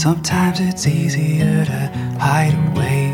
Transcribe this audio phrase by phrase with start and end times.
[0.00, 1.80] Sometimes it's easier to
[2.18, 3.10] hide away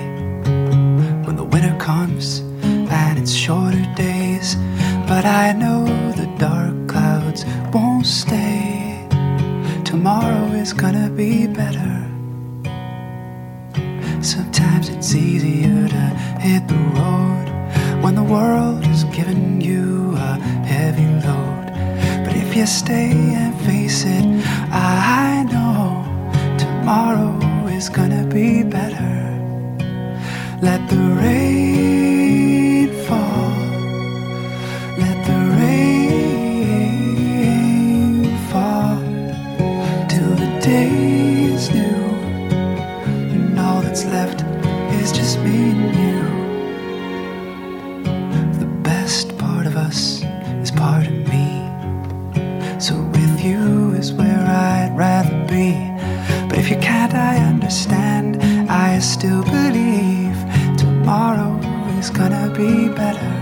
[1.26, 4.54] when the winter comes and it's shorter days.
[5.08, 9.04] But I know the dark clouds won't stay.
[9.84, 12.06] Tomorrow is gonna be better.
[14.22, 16.04] Sometimes it's easier to
[16.38, 17.46] hit the road
[18.00, 21.66] when the world is giving you a heavy load.
[22.24, 24.24] But if you stay and face it,
[24.70, 25.65] I know
[26.86, 29.18] tomorrow is gonna be better.
[30.62, 31.65] Let the rain
[62.96, 63.35] better.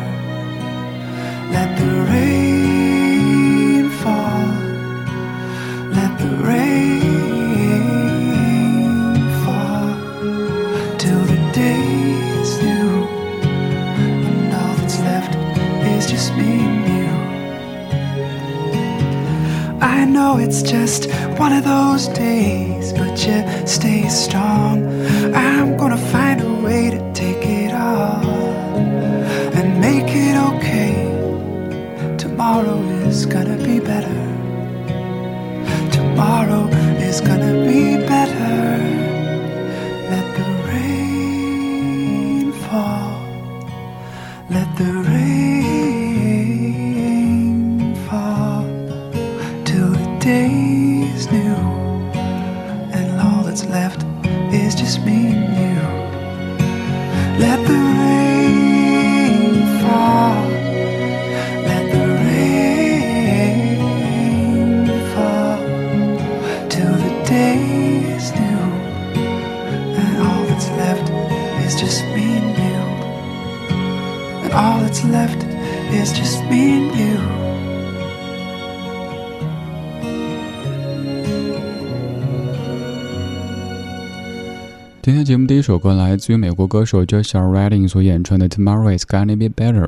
[85.34, 89.86] 节目第一首歌来自于美国歌手 Joshua Redding 所演唱的《Tomorrow Is Gonna Be Better》。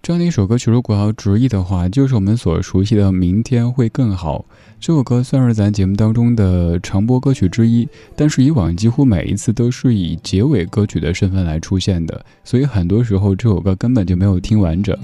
[0.00, 4.44] 这样的一首歌曲，如果要直译的话，就是我们所熟悉的“明天会更好”。
[4.78, 14.96] 这首歌算是咱节目当中的常播歌曲之一，但是以往几乎每一次都是以结尾歌曲的身份来出现的，所以很多时候这首歌根本就没有听完整。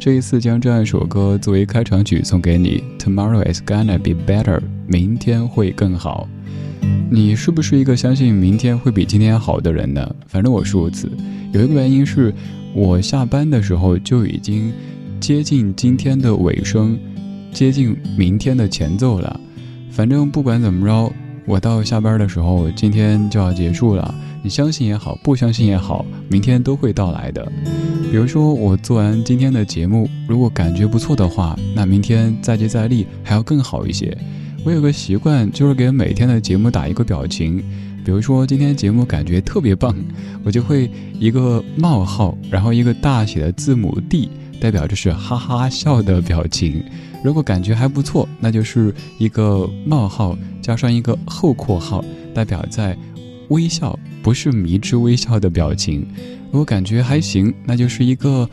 [0.00, 6.28] 这一次将这样一首歌作为开场曲送给你，《Tomorrow Is Gonna Be Better》，明天会更好。
[7.10, 10.14] 你是不是一个相信明天会比今天好的人呢？
[10.26, 11.10] 反正我是如此。
[11.52, 12.34] 有一个原因是，
[12.74, 14.72] 我下班的时候就已经
[15.18, 16.98] 接近今天的尾声，
[17.52, 19.40] 接近明天的前奏了。
[19.90, 21.12] 反正不管怎么着，
[21.46, 24.14] 我到下班的时候，今天就要结束了。
[24.42, 27.50] 你相信也好，不相信也好，明天都会到来的。
[28.10, 34.16] 比如说，我做完今天的节目，如果感觉不错的话，那明天再接再厉，还要更好一些。
[34.64, 37.62] 我有个习惯，就是给每天的节目打一个表情。
[38.04, 39.94] 比如说今天节目感觉特别棒，
[40.42, 44.30] 我就会一个冒号，然后一个大写的字母 D，
[44.60, 46.82] 代表着是哈哈笑的表情。
[47.22, 52.96] 如果感觉还不错，那就是一个冒号加上一个后括号，代表在
[53.48, 56.06] 微笑，不是迷之微笑的表情。
[56.50, 58.48] 如果感觉还行，那就是一个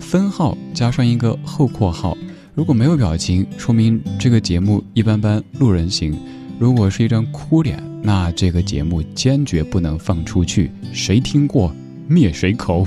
[0.00, 2.16] 分号加上一个后括号。
[2.58, 6.18] 如果没有表情，说明这个节目一般般，路人行。
[6.58, 11.72] 如果是一张哭脸，那这个节目坚决不能放出去，谁听过
[12.08, 12.84] 灭谁口。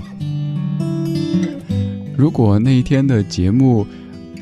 [2.17, 3.87] 如果那一天的节目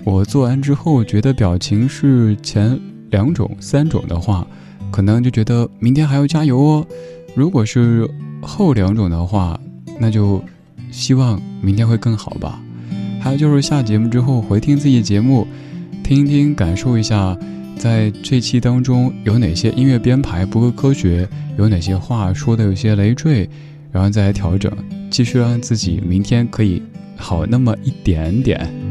[0.04, 2.80] 我做完之后觉得表情是前
[3.12, 4.48] 两种、三种的话，
[4.90, 6.88] 可能就觉得明天还要加油哦。
[7.36, 8.10] 如果是
[8.42, 9.60] 后两种的话，
[10.00, 10.44] 那就
[10.90, 12.60] 希望明天会更好吧。
[13.20, 15.46] 还有就是下节目之后回听自己节目，
[16.04, 17.38] 听一听，感受一下
[17.78, 21.28] 在这期当中有哪些音乐编排不够科学，
[21.58, 23.48] 有哪些话说的有些累赘，
[23.92, 24.72] 然后再来调整，
[25.10, 26.82] 继续让自己明天可以
[27.18, 28.89] 好那么一点点。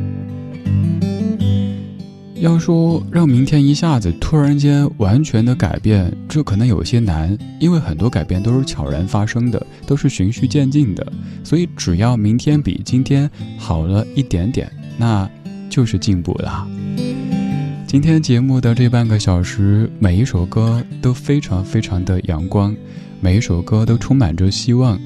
[2.41, 11.07] 要说让明天一下子突然间完全的改变，这可能有些难，因为很多改变都是悄然发生的，都是循序渐进的。
[11.43, 15.29] 所以只要明天比今天好了一点点，那
[15.69, 16.67] 就是进步啦。
[17.87, 22.77] 今天节目的这半个小时，每一首歌都非常非常的阳光，
[23.21, 24.99] 每一首歌都充满着希望。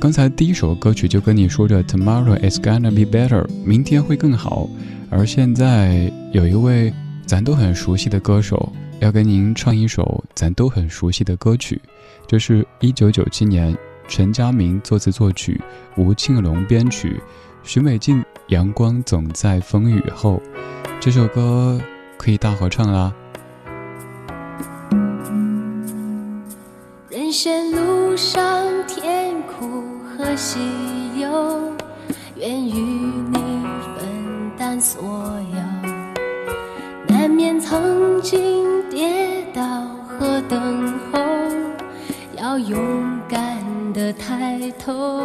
[0.00, 4.68] 刚才第一首歌曲就跟你说着 “Tomorrow is gonna be better”，明天会更好。
[5.10, 6.92] 而现在有一位
[7.26, 11.80] 咱都很熟悉的歌手，要跟您唱一首咱都很熟悉的歌曲。
[12.28, 13.76] 这是一九九七年
[14.06, 15.60] 陈佳明作词作曲，
[15.96, 17.20] 吴庆隆编曲，
[17.64, 20.40] 许美静《阳光总在风雨后》。
[21.00, 21.80] 这首歌
[22.16, 23.12] 可以大合唱啦。
[27.10, 29.82] 人生路上甜苦
[30.16, 30.58] 和喜
[31.20, 31.72] 忧，
[32.36, 33.10] 愿与
[42.68, 42.78] 勇
[43.28, 43.58] 敢
[43.92, 45.22] 的抬头。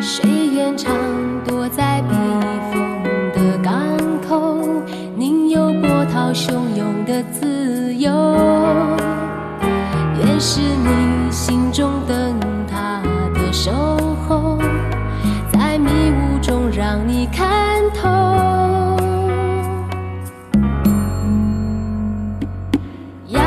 [0.00, 0.94] 谁愿常
[1.44, 2.14] 躲在避
[2.70, 3.74] 风的港
[4.28, 4.58] 口？
[5.16, 8.12] 宁有波涛汹涌的自由。
[10.18, 13.00] 愿是你心中灯塔
[13.34, 13.72] 的守
[14.28, 14.58] 候，
[15.52, 18.08] 在迷雾中让你看透。
[23.28, 23.40] 阳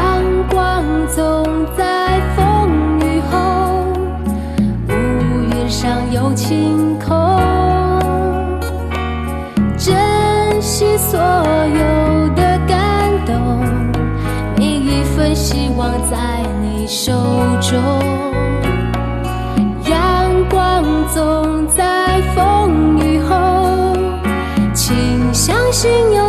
[0.49, 1.46] 光总。
[6.37, 7.09] 晴空
[9.75, 13.65] 珍惜所有的感动
[14.55, 17.11] 每一份希望在你手
[17.59, 17.81] 中
[19.89, 23.95] 阳光总在风雨后
[24.75, 26.26] 请相信有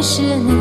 [0.00, 0.57] 风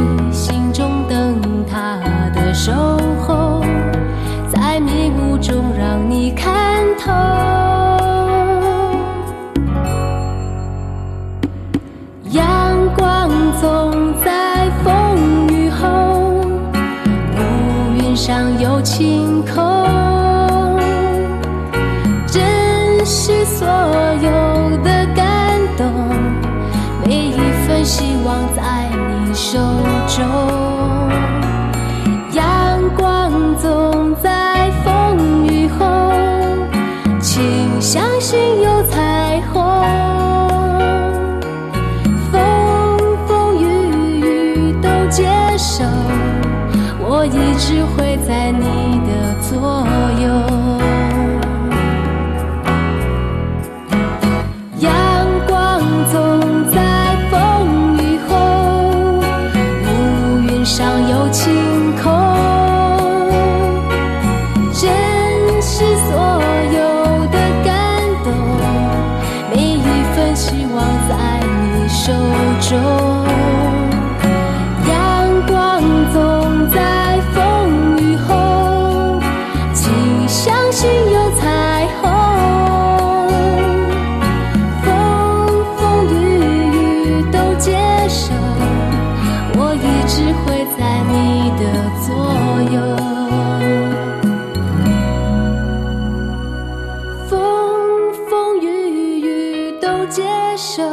[100.09, 100.23] 接
[100.55, 100.83] 受，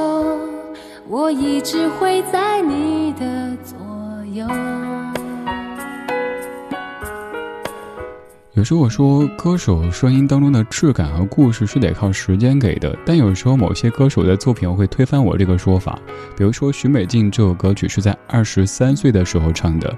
[1.09, 3.77] 我一直会在你的左
[4.33, 4.47] 右。
[8.53, 15.99] 有时候我说，歌手声音当中的质感和故事是得靠时间给的，但有时候某些歌手的作品会推翻我这个说法。
[16.37, 19.93] 比如说，许美静这首歌曲是在二十三岁的时候唱的，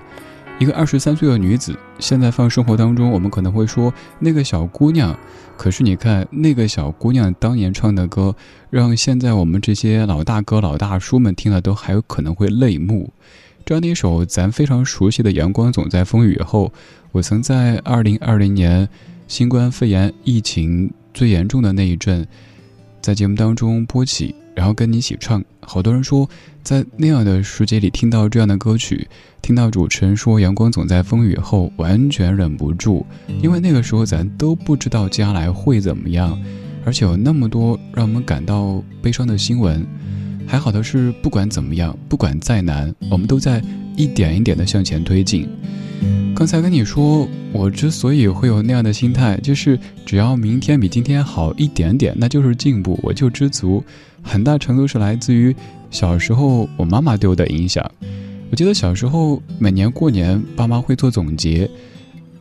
[0.58, 5.14] 一个二十三岁的女子，现在放生活当中，我们可能会说那个小姑娘。
[5.54, 8.34] 可是你看，那个小姑娘当年唱的歌，
[8.70, 13.12] 让现在我们这些老大哥、老大叔们听了都还有可能会泪目。
[13.66, 16.68] 这样的一首咱非常熟悉的《阳光总在风雨后》。
[17.12, 18.88] 我曾在二零二零年
[19.28, 22.26] 新冠肺炎疫情最严重的那一阵，
[23.02, 25.44] 在节目当中播起，然后跟你一起唱。
[25.60, 26.28] 好多人说，
[26.64, 29.06] 在那样的时节里听到这样的歌曲，
[29.42, 33.06] 听到主持人说“阳光总在风雨后”，完全忍不住，
[33.42, 36.36] 因为那个时候咱都不知道将来会怎么样，
[36.84, 39.86] 而且有那么多让我们感到悲伤的新闻。
[40.46, 43.60] 还好的是，不管怎么样，不管再难，我们都在
[43.96, 45.48] 一点一点的向前推进。
[46.36, 53.82] 刚才跟你说，我之所以会有那样的心态，就是只要明天比今天好一点点，那就是进步，我就知足。
[54.26, 55.54] 很大程度是来自于
[55.90, 57.88] 小时候我妈妈对我的影响。
[58.50, 61.70] 我记得小时候每年过年，爸妈会做总结，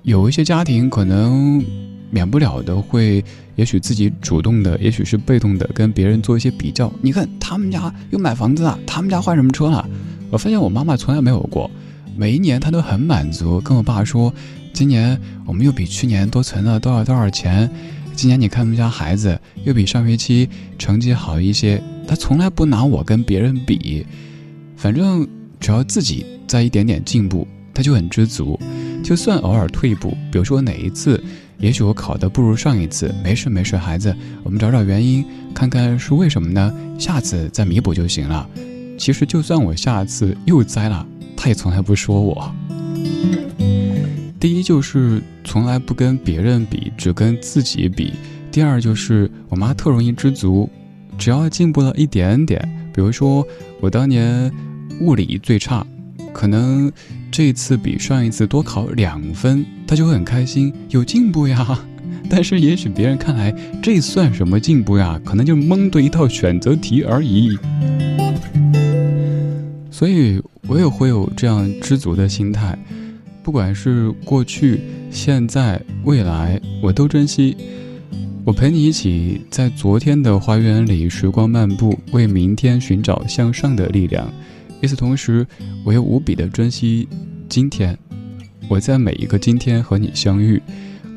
[0.01, 1.63] 有一些家庭可能
[2.09, 3.23] 免不了的会，
[3.55, 6.91] 也许自己主动的，也许是被动的，跟别人做一些比较。
[7.01, 9.87] 你看他们家又买房子了，他们家换什么车了？
[10.31, 11.69] 我发现我妈妈从来没有过。
[12.17, 14.33] 每一年她都很满足，跟我爸说
[14.73, 17.69] ：“今年我们又比去年多存了多少多少钱。
[18.15, 24.05] 今年你看我们家孩子又比上学期成绩好一些。”他从来不拿我跟别人比，
[24.77, 25.27] 反正
[25.59, 28.59] 只要自己在一点点进步，他就很知足。
[29.03, 31.23] 就算偶尔退步，比如说哪一次，
[31.57, 36.71] 也许我考的不如上一次，没事没事，孩子，我们找找原因，看看是为什么呢？
[36.99, 38.47] 下次再弥补就行了。
[38.97, 41.05] 其实就算我下次又栽了。
[41.35, 42.53] 他也从来不说我。
[44.45, 48.13] 第一就是从来不跟别人比，只跟自己比。
[48.51, 50.69] 第二就是我妈特容易知足，
[51.17, 52.61] 只要进步了一点点，
[52.93, 53.43] 比如说
[53.81, 54.51] 我当年
[55.01, 55.83] 物理最差，
[56.31, 56.91] 可能
[57.31, 61.83] 这次比上一次多考两分，她就会很开心，有进步呀。
[62.29, 65.19] 但是也许别人看来这算什么进步呀？
[65.25, 67.57] 可能就蒙对一道选择题而已。
[69.89, 70.39] 所以。
[70.67, 72.75] 我也会有这样知足的心态，
[73.45, 77.55] 不管是过去、现在、未来，我都珍惜。
[78.43, 84.27] 我陪你一起在昨天的花园里时光漫步，为明天寻找向上的力量。
[84.81, 85.45] 与此同时，
[85.85, 87.07] 我又无比的珍惜
[87.47, 87.95] 今天。
[88.67, 90.59] 我在每一个今天和你相遇，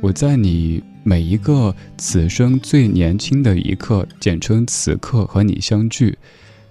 [0.02, 6.18] 我在你每一个此生最年轻的一刻，简称此刻和你相聚。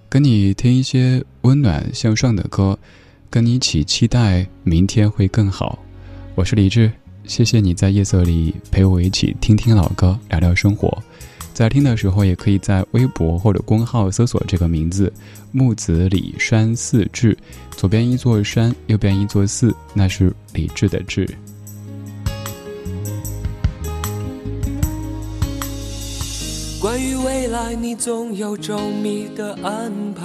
[0.08, 2.78] 跟你听一些温暖向上的歌，
[3.30, 5.78] 跟你一起期待明天会更好。
[6.34, 6.90] 我是李志，
[7.24, 10.96] 谢谢你在夜色里陪我一起听听老歌，聊聊生活。
[11.52, 15.12] 在听的时候，也可以在微博或者公号搜索这个名字
[15.52, 17.36] “木子李山寺志”，
[17.76, 21.28] 左边一座山，右边一座寺，那是李志的志。
[26.80, 30.24] 关于未来，你总有周密的安排，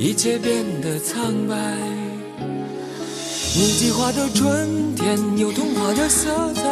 [0.00, 1.56] 一切变得苍白。
[3.56, 6.62] 你计划的春天有童话的色彩，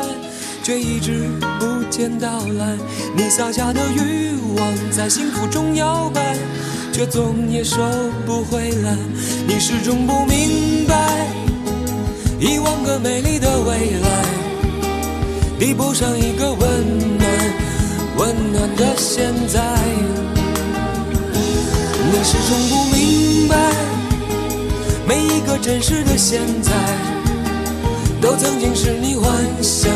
[0.63, 1.29] 却一直
[1.59, 2.79] 不见到来。
[3.17, 6.39] 你撒下的欲望在幸福中摇摆，
[6.93, 7.79] 却总也收
[8.25, 8.97] 不回来。
[9.49, 11.27] 你始终不明白，
[12.39, 14.25] 一万个美丽的未来。
[15.59, 17.29] 比不上一个温暖、
[18.19, 20.36] 温暖的现在。
[22.19, 23.55] 我始终不明白，
[25.07, 26.73] 每一个真实的现在，
[28.23, 29.93] 都曾经是你幻想、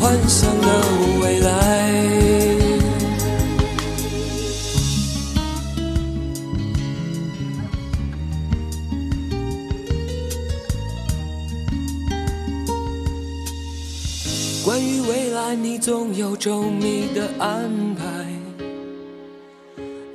[0.00, 0.66] 幻想的
[1.22, 1.48] 未来。
[14.64, 18.37] 关于未来，你总有周密的安排。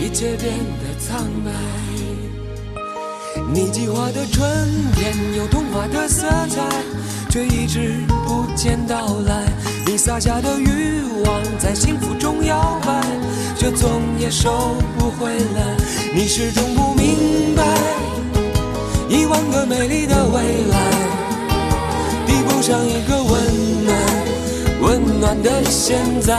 [0.00, 1.52] 一切变得苍白。
[3.52, 6.66] 你计划的春天有童话的色彩，
[7.28, 9.44] 却一直不见到来。
[9.84, 13.02] 你撒下的欲望在幸福中摇摆，
[13.58, 15.76] 却总也收不回来。
[16.14, 17.62] 你始终不明白，
[19.06, 20.40] 一万个美丽的未
[20.70, 20.78] 来，
[22.26, 23.94] 比不上一个温暖。
[24.80, 26.38] 温暖的现在，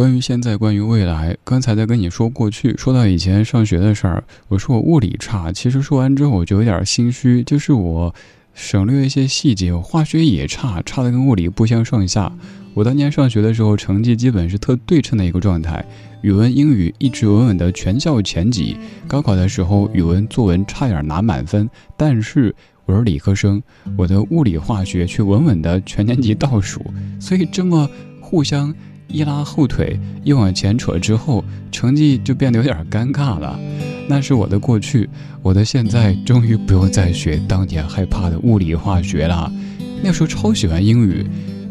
[0.00, 8.14] 关于现在，关于未来，刚才在跟你说过去，说到以前上学的事儿，我说我物理差，其实说完之后我就有点心虚，就是我
[8.54, 12.32] 省略一些细节，我化学也差，差的跟物理不相上下。
[12.72, 15.84] 我当年上学的时候，成绩基本是特对称的一个状态，
[16.22, 22.54] 语文、英语一直稳稳的全校前几，高考的时候语文、作文差点拿满分，但是
[22.86, 23.62] 我是理科生，
[23.98, 26.80] 我的物理、化学却稳稳的全年级倒数，
[27.20, 27.86] 所以这么
[28.18, 28.74] 互相。
[29.12, 33.58] 一拉后腿，一往前扯之后，成绩就变得有点尴尬了。
[34.08, 35.08] 那是我的过去，
[35.42, 39.50] 我的现在终于不用再学当年害怕的物理化学了。
[40.02, 41.24] 那时候超喜欢英语，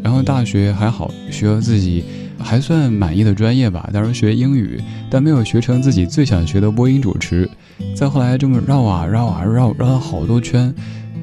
[0.03, 2.03] 然后大学还好，学了自己
[2.37, 3.89] 还算满意的专业吧。
[3.91, 7.49] 当时学英语，但没有学成自己最想学的播音主持。
[7.95, 10.73] 再后来这么绕啊绕啊绕，绕了好多圈，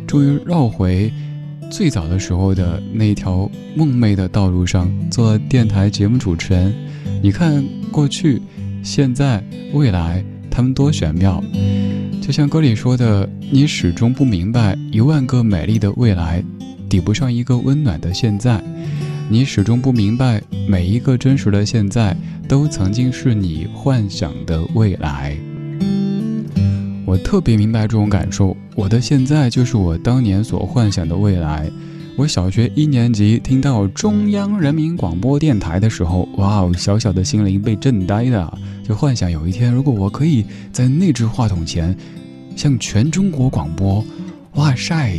[0.07, 1.13] 终于绕回。
[1.71, 6.75] 最早的时候的那条梦寐的道路上，做电台节目主持人，
[7.23, 8.41] 你看过去、
[8.83, 11.43] 现在、未来，他们多玄妙。
[12.23, 16.43] 就像歌里说的：“你始终不明白，一万个美丽的未来，
[16.89, 18.61] 抵不上一个温暖的现在。
[19.29, 22.17] 你始终不明白，每一个真实的现在，
[22.49, 25.37] 都曾经是你幻想的未来。”
[27.19, 31.71] 特别明白这种感受，我的现在就是我当年所幻想的未来。
[32.17, 41.95] 我小学一年级听到中央人民广播电台的时候，哇哦，小小的心灵被震呆的，就幻想有一天，如果我可以在那只话筒前
[42.57, 44.03] 向全中国广播，
[44.55, 45.19] 哇塞！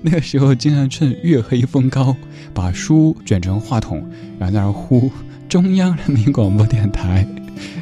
[0.00, 2.16] 那个时候经常趁月黑风高，
[2.54, 3.98] 把书卷成话筒，
[4.38, 5.10] 然后在那儿呼
[5.50, 7.26] 中央人民广播电台。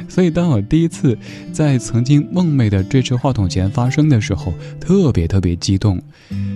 [0.07, 1.17] 所以，当我第一次
[1.51, 6.01] 在曾经梦寐的这只话筒前发声的时候，特别特别激动，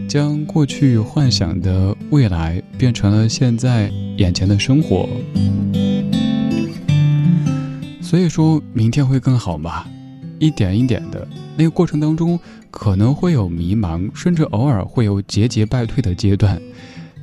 [0.08, 5.10] 将过去幻想的未来变成了现在眼前的生活。
[8.02, 9.86] 所以说明天会更好嘛？
[10.40, 11.28] 一点一点的，
[11.58, 16.62] 那个过程当中可能会有迷茫，甚至偶尔会有节节败退的阶段。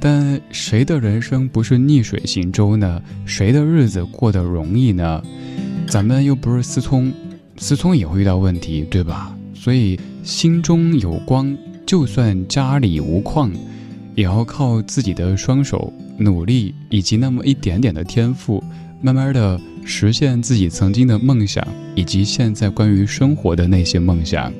[0.00, 3.00] 但谁的人生不是逆水行舟呢？
[3.24, 5.22] 谁的日子过得容易呢？
[5.94, 7.12] 咱们又不是思聪，
[7.56, 9.32] 思聪也会遇到问题，对吧？
[9.54, 13.52] 所以心中有光，就算家里无矿，
[14.16, 18.60] 也要靠自己的双手努力，以及那么一点点的天赋，
[19.00, 24.52] 慢慢的实现自己曾经的梦想，以及现在关于生活的那些梦想。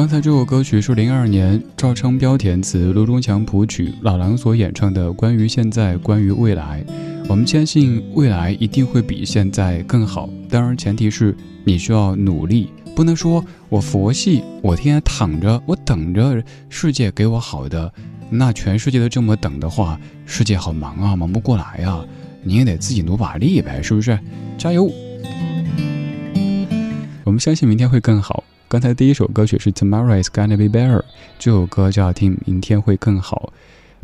[0.00, 6.82] 刚才这首歌曲是零二年赵昌标填词、卢中强谱曲、老狼所演唱的《关于现在，关于未来》。
[7.28, 17.92] 我们坚信未来一定会比现在更好，当然前提是你需要努力，不能说我佛系，我天天躺着，我等着世界给我好的。
[18.30, 22.02] 那全世界都这么等的话，世界好忙啊，忙不过来呀。
[22.42, 24.18] 你也得自己努把力呗，是不是？
[24.56, 24.90] 加油！
[27.22, 28.42] 我们相信明天会更好。
[28.70, 31.02] 刚才第一首歌曲是 Tomorrow is gonna be better，
[31.40, 33.52] 这首歌就要听明天会更好。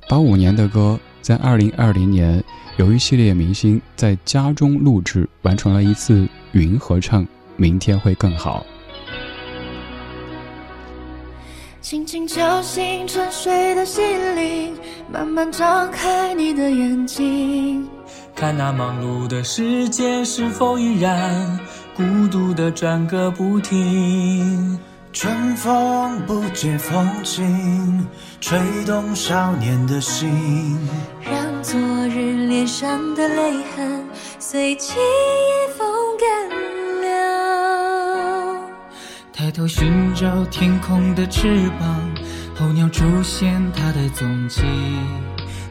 [0.09, 2.43] 八五年的歌，在二零二零年，
[2.77, 7.25] 由一系列明星在家中录制，完成了一次云合唱。
[7.55, 8.67] 明天会更好。
[11.81, 14.03] 轻轻敲醒沉睡的心
[14.35, 14.75] 灵，
[15.13, 17.89] 慢慢张开你的眼睛，
[18.35, 21.57] 看那忙碌的世界是否依然。
[21.97, 24.79] 孤独的转个不停，
[25.15, 28.07] 春风不解风情，
[28.39, 30.79] 吹动少年的心，
[31.23, 34.05] 让昨日脸上的泪痕
[34.39, 36.51] 随记忆风干
[37.01, 38.61] 了。
[39.33, 42.15] 抬头寻找天空的翅膀，
[42.59, 44.61] 候鸟出现它的踪迹。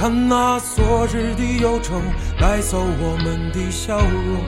[0.00, 2.00] 看那昨日的忧愁
[2.40, 4.42] 带走我们的笑容？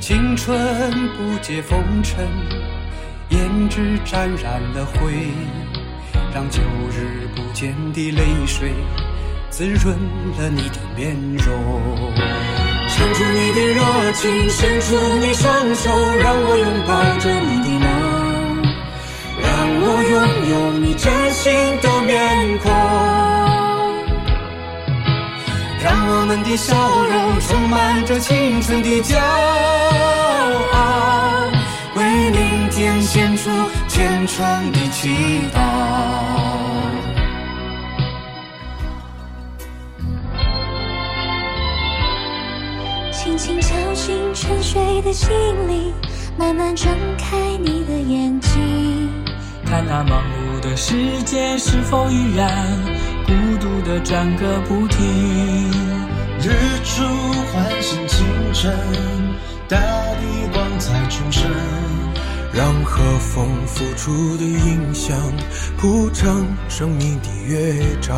[0.00, 2.26] 青春不解风尘，
[3.28, 5.12] 胭脂沾染了灰，
[6.32, 8.72] 让旧日不见的泪水
[9.50, 9.94] 滋润
[10.38, 12.10] 了你的面容。
[12.88, 15.90] 唱出你的热情，伸出你双手，
[16.22, 18.62] 让我拥抱着你的梦，
[19.42, 19.46] 让
[19.82, 20.16] 我拥
[20.48, 23.47] 有你真心的面孔。
[25.80, 29.16] 让我们的笑容充满着青春的骄
[30.72, 31.48] 傲，
[31.94, 33.50] 为明天献出
[33.86, 35.58] 虔诚的祈祷。
[43.12, 45.30] 轻轻敲醒沉睡的心
[45.68, 45.92] 灵，
[46.36, 49.08] 慢慢睁开你的眼睛，
[49.64, 52.97] 看那忙碌的世界是否依然。
[53.28, 55.70] 孤独的转个不停，
[56.40, 56.48] 日
[56.82, 57.04] 出
[57.52, 58.72] 唤醒清晨，
[59.68, 61.42] 大地光彩重生，
[62.54, 65.14] 让和风拂出的音响
[65.76, 68.16] 谱成生命的乐章。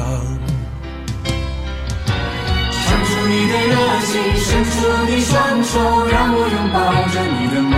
[2.70, 3.74] 唱出你的热
[4.06, 4.70] 情，伸出
[5.08, 6.78] 你双手，让我拥抱
[7.10, 7.74] 着你的梦，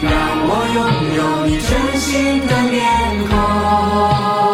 [0.00, 0.10] 让
[0.48, 0.78] 我拥
[1.18, 1.70] 有你真
[2.00, 2.80] 心的面
[3.28, 4.53] 孔。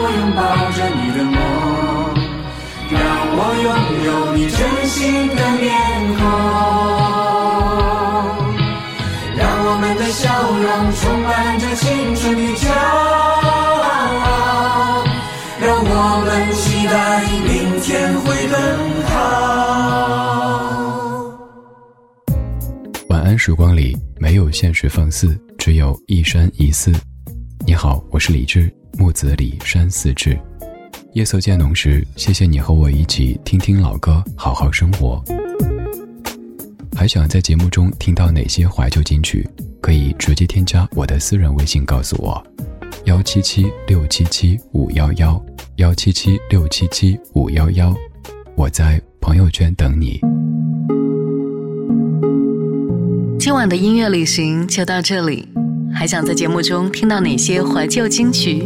[5.11, 5.69] 真心的面
[6.15, 6.23] 孔。
[9.35, 10.63] 让我们的笑容
[10.95, 13.43] 充满着青春的骄傲，
[15.59, 15.83] 让我
[16.25, 18.55] 们期待明天会更
[19.03, 19.11] 好。
[23.09, 26.89] 晚安时光里没有现实放肆，只有一山一寺。
[27.65, 30.39] 你好，我是李志，木子李山寺志。
[31.13, 35.21] 夜色渐浓时，谢谢你和我一起听听老歌，好好生活。
[36.95, 39.45] 还想在节目中听到哪些怀旧金曲？
[39.81, 42.41] 可以直接添加我的私人微信告诉我，
[43.03, 45.43] 幺七七六七七五幺幺
[45.77, 47.93] 幺七七六七七五幺幺，
[48.55, 50.21] 我在朋友圈等你。
[53.37, 55.45] 今晚的音乐旅行就到这里，
[55.93, 58.65] 还想在节目中听到哪些怀旧金曲？